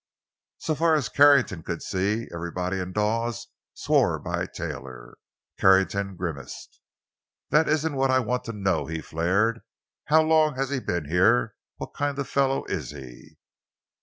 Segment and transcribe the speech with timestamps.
[0.57, 5.15] So far as Carrington could see, everybody in Dawes swore by Taylor.
[5.59, 6.81] Carrington grimaced.
[7.51, 9.61] "That isn't what I want to know," he flared.
[10.05, 13.37] "How long has he been here; what kind of a fellow is he?"